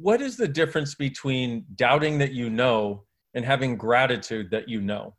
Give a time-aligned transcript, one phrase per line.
[0.00, 3.02] what is the difference between doubting that you know
[3.34, 5.16] and having gratitude that you know?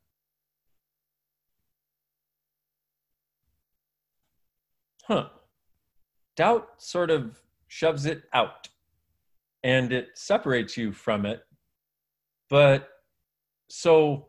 [5.03, 5.27] Huh.
[6.37, 8.69] Doubt sort of shoves it out
[9.63, 11.41] and it separates you from it.
[12.49, 12.87] But
[13.67, 14.27] so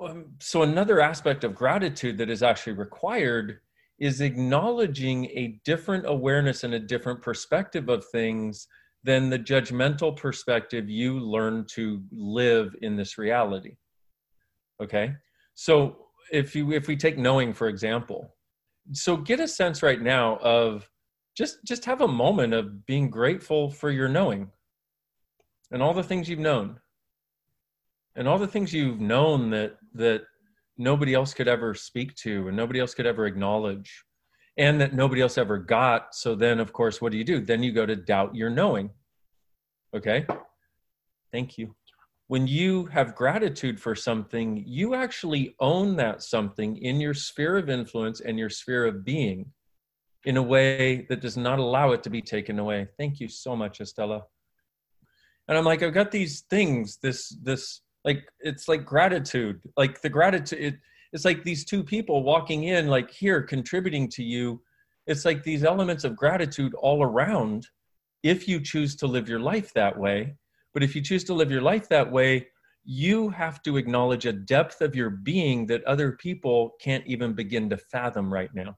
[0.00, 3.60] um, so another aspect of gratitude that is actually required
[3.98, 8.68] is acknowledging a different awareness and a different perspective of things
[9.04, 13.76] than the judgmental perspective you learn to live in this reality.
[14.82, 15.14] Okay?
[15.54, 18.34] So if you if we take knowing for example
[18.92, 20.88] so get a sense right now of
[21.36, 24.50] just just have a moment of being grateful for your knowing
[25.70, 26.78] and all the things you've known
[28.14, 30.22] and all the things you've known that that
[30.78, 34.04] nobody else could ever speak to and nobody else could ever acknowledge
[34.56, 36.14] and that nobody else ever got.
[36.14, 37.40] So then of course what do you do?
[37.40, 38.90] Then you go to doubt your knowing.
[39.94, 40.26] Okay?
[41.32, 41.74] Thank you.
[42.28, 47.70] When you have gratitude for something you actually own that something in your sphere of
[47.70, 49.52] influence and your sphere of being
[50.24, 52.88] in a way that does not allow it to be taken away.
[52.98, 54.22] Thank you so much estella.
[55.48, 59.60] And i'm like i've got these things this this like it's like gratitude.
[59.76, 60.74] Like the gratitude it,
[61.12, 64.60] it's like these two people walking in like here contributing to you.
[65.06, 67.68] It's like these elements of gratitude all around
[68.22, 70.34] if you choose to live your life that way.
[70.74, 72.48] But if you choose to live your life that way
[72.88, 77.68] you have to acknowledge a depth of your being that other people can't even begin
[77.68, 78.76] to fathom right now